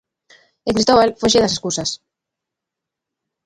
[0.67, 1.89] E Cristóbal foxe das escusas.